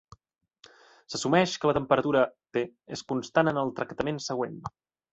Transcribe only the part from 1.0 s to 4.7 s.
S'assumeix que la temperatura, "T", és constant en el tractament següent.